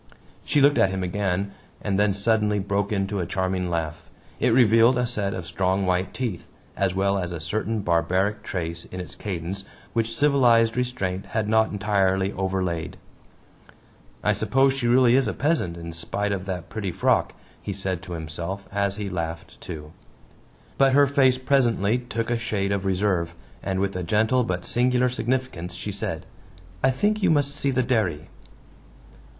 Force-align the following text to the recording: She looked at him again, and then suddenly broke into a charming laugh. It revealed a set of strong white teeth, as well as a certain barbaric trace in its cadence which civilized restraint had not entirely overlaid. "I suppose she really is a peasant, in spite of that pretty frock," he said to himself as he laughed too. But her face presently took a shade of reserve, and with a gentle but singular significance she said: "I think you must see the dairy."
She 0.43 0.61
looked 0.61 0.79
at 0.79 0.89
him 0.89 1.03
again, 1.03 1.51
and 1.79 1.99
then 1.99 2.15
suddenly 2.15 2.57
broke 2.57 2.91
into 2.91 3.19
a 3.19 3.27
charming 3.27 3.69
laugh. 3.69 4.09
It 4.39 4.51
revealed 4.51 4.97
a 4.97 5.05
set 5.05 5.35
of 5.35 5.45
strong 5.45 5.85
white 5.85 6.11
teeth, 6.11 6.47
as 6.75 6.95
well 6.95 7.19
as 7.19 7.31
a 7.31 7.39
certain 7.39 7.81
barbaric 7.81 8.41
trace 8.41 8.85
in 8.85 8.99
its 8.99 9.13
cadence 9.13 9.63
which 9.93 10.17
civilized 10.17 10.75
restraint 10.75 11.27
had 11.27 11.47
not 11.47 11.69
entirely 11.71 12.31
overlaid. 12.33 12.97
"I 14.23 14.33
suppose 14.33 14.73
she 14.73 14.87
really 14.87 15.13
is 15.13 15.27
a 15.27 15.33
peasant, 15.33 15.77
in 15.77 15.93
spite 15.93 16.31
of 16.31 16.45
that 16.47 16.67
pretty 16.69 16.91
frock," 16.91 17.33
he 17.61 17.71
said 17.71 18.01
to 18.01 18.13
himself 18.13 18.67
as 18.71 18.95
he 18.95 19.07
laughed 19.07 19.61
too. 19.61 19.91
But 20.79 20.93
her 20.93 21.05
face 21.05 21.37
presently 21.37 21.99
took 21.99 22.31
a 22.31 22.39
shade 22.39 22.71
of 22.71 22.85
reserve, 22.87 23.35
and 23.61 23.79
with 23.79 23.95
a 23.95 24.01
gentle 24.01 24.43
but 24.43 24.65
singular 24.65 25.09
significance 25.09 25.75
she 25.75 25.91
said: 25.91 26.25
"I 26.83 26.89
think 26.89 27.21
you 27.21 27.29
must 27.29 27.55
see 27.55 27.69
the 27.69 27.83
dairy." 27.83 28.29